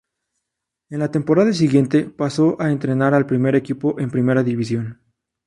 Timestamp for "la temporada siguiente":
0.97-2.05